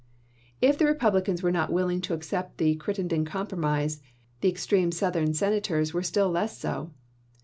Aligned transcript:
If 0.61 0.79
the 0.79 0.85
Republicans 0.87 1.43
were 1.43 1.51
not 1.51 1.71
willing 1.71 2.01
to 2.01 2.15
accept 2.15 2.57
the 2.57 2.73
Crittenden 2.73 3.23
compromise, 3.23 4.01
the 4.39 4.49
extreme 4.49 4.91
Southern 4.91 5.35
Sen 5.35 5.53
ators 5.61 5.93
were 5.93 6.01
still 6.01 6.31
less 6.31 6.57
so. 6.57 6.89